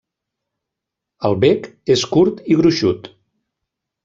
El 1.29 1.37
bec 1.45 1.69
és 1.97 2.07
curt 2.15 2.43
i 2.55 2.59
gruixut. 2.63 3.13